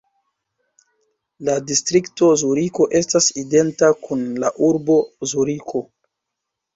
[1.49, 4.97] La distrikto Zuriko estas identa kun la urbo
[5.33, 5.83] Zuriko.